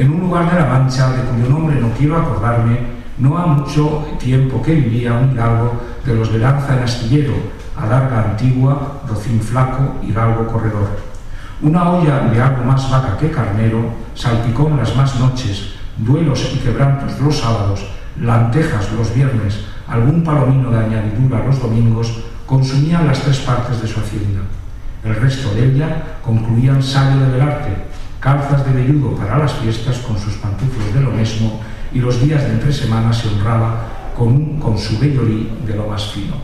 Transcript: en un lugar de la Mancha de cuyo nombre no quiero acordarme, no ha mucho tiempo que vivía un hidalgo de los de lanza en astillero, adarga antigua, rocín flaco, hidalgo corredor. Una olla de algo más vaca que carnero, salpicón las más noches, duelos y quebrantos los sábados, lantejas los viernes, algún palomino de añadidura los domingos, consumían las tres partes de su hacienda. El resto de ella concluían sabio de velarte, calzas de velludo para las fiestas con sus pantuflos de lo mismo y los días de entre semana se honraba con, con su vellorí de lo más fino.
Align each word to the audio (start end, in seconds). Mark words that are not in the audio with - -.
en 0.00 0.10
un 0.10 0.20
lugar 0.20 0.50
de 0.50 0.58
la 0.58 0.66
Mancha 0.66 1.12
de 1.12 1.22
cuyo 1.24 1.50
nombre 1.50 1.78
no 1.78 1.90
quiero 1.90 2.16
acordarme, 2.16 2.78
no 3.18 3.36
ha 3.36 3.44
mucho 3.44 4.06
tiempo 4.18 4.62
que 4.62 4.74
vivía 4.74 5.12
un 5.12 5.32
hidalgo 5.32 5.78
de 6.06 6.14
los 6.14 6.32
de 6.32 6.38
lanza 6.38 6.74
en 6.74 6.84
astillero, 6.84 7.34
adarga 7.76 8.30
antigua, 8.30 9.02
rocín 9.06 9.38
flaco, 9.42 9.96
hidalgo 10.02 10.46
corredor. 10.46 10.88
Una 11.60 11.90
olla 11.90 12.20
de 12.32 12.40
algo 12.40 12.64
más 12.64 12.90
vaca 12.90 13.18
que 13.18 13.30
carnero, 13.30 13.90
salpicón 14.14 14.78
las 14.78 14.96
más 14.96 15.20
noches, 15.20 15.74
duelos 15.98 16.50
y 16.54 16.58
quebrantos 16.60 17.20
los 17.20 17.36
sábados, 17.36 17.86
lantejas 18.18 18.90
los 18.92 19.14
viernes, 19.14 19.66
algún 19.86 20.24
palomino 20.24 20.70
de 20.70 20.78
añadidura 20.78 21.44
los 21.44 21.60
domingos, 21.60 22.24
consumían 22.46 23.06
las 23.06 23.20
tres 23.20 23.40
partes 23.40 23.82
de 23.82 23.86
su 23.86 24.00
hacienda. 24.00 24.40
El 25.04 25.14
resto 25.16 25.52
de 25.54 25.74
ella 25.74 26.02
concluían 26.22 26.82
sabio 26.82 27.20
de 27.20 27.32
velarte, 27.32 27.90
calzas 28.20 28.64
de 28.66 28.72
velludo 28.72 29.16
para 29.16 29.38
las 29.38 29.54
fiestas 29.54 29.98
con 29.98 30.18
sus 30.18 30.34
pantuflos 30.34 30.94
de 30.94 31.00
lo 31.00 31.10
mismo 31.10 31.60
y 31.92 31.98
los 31.98 32.20
días 32.22 32.44
de 32.44 32.52
entre 32.52 32.72
semana 32.72 33.12
se 33.12 33.28
honraba 33.28 34.12
con, 34.16 34.60
con 34.60 34.78
su 34.78 34.98
vellorí 34.98 35.50
de 35.66 35.74
lo 35.74 35.86
más 35.86 36.12
fino. 36.12 36.36